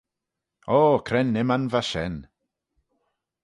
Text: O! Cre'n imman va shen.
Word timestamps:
O! 0.79 0.79
Cre'n 1.07 1.39
imman 1.41 1.65
va 1.71 1.81
shen. 1.89 2.15